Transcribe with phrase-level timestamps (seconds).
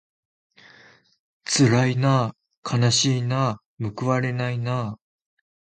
[1.45, 4.99] つらいなあかなしいなあむくわれないなあ